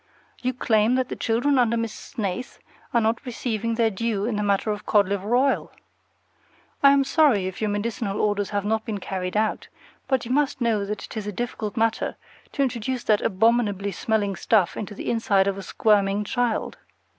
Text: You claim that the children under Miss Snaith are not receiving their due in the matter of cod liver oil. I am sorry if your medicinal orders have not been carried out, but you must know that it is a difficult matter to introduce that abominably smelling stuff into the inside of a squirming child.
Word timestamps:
You 0.41 0.51
claim 0.55 0.95
that 0.95 1.09
the 1.09 1.15
children 1.15 1.59
under 1.59 1.77
Miss 1.77 1.93
Snaith 1.93 2.57
are 2.91 2.99
not 3.01 3.23
receiving 3.23 3.75
their 3.75 3.91
due 3.91 4.25
in 4.25 4.35
the 4.35 4.41
matter 4.41 4.71
of 4.71 4.83
cod 4.87 5.07
liver 5.07 5.35
oil. 5.35 5.71
I 6.81 6.89
am 6.89 7.03
sorry 7.03 7.45
if 7.45 7.61
your 7.61 7.69
medicinal 7.69 8.19
orders 8.19 8.49
have 8.49 8.65
not 8.65 8.83
been 8.83 8.97
carried 8.97 9.37
out, 9.37 9.67
but 10.07 10.25
you 10.25 10.31
must 10.31 10.59
know 10.59 10.85
that 10.87 11.03
it 11.05 11.15
is 11.17 11.27
a 11.27 11.31
difficult 11.31 11.77
matter 11.77 12.15
to 12.53 12.63
introduce 12.63 13.03
that 13.03 13.21
abominably 13.21 13.91
smelling 13.91 14.35
stuff 14.35 14.75
into 14.75 14.95
the 14.95 15.07
inside 15.11 15.45
of 15.45 15.55
a 15.55 15.61
squirming 15.61 16.23
child. 16.23 16.77